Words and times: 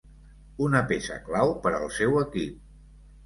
Una 0.67 0.79
peça 0.91 1.17
clau 1.27 1.53
per 1.67 1.73
al 1.81 1.85
seu 1.99 2.17
equip. 2.25 2.57